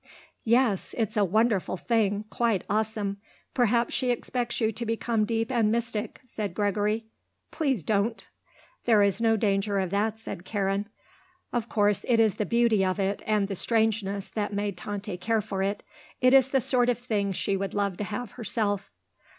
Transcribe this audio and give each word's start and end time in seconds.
"Yes, 0.45 0.95
it's 0.97 1.15
a 1.15 1.23
wonderful 1.23 1.77
thing; 1.77 2.25
quite 2.31 2.63
awesome. 2.67 3.17
Perhaps 3.53 3.93
she 3.93 4.09
expects 4.09 4.59
you 4.59 4.71
to 4.71 4.83
become 4.83 5.25
deep 5.25 5.51
and 5.51 5.71
mystic," 5.71 6.21
said 6.25 6.55
Gregory. 6.55 7.05
"Please 7.51 7.83
don't." 7.83 8.25
"There 8.85 9.03
is 9.03 9.21
no 9.21 9.37
danger 9.37 9.77
of 9.77 9.91
that," 9.91 10.17
said 10.17 10.43
Karen. 10.43 10.89
"Of 11.53 11.69
course 11.69 12.03
it 12.07 12.19
is 12.19 12.37
the 12.37 12.47
beauty 12.47 12.83
of 12.83 12.99
it 12.99 13.21
and 13.27 13.47
the 13.47 13.53
strangeness, 13.53 14.27
that 14.29 14.51
made 14.51 14.75
Tante 14.75 15.17
care 15.17 15.39
for 15.39 15.61
it. 15.61 15.83
It 16.19 16.33
is 16.33 16.49
the 16.49 16.61
sort 16.61 16.89
of 16.89 16.97
thing 16.97 17.31
she 17.31 17.55
would 17.55 17.75
love 17.75 17.97
to 17.97 18.03
have 18.05 18.31
herself." 18.31 18.89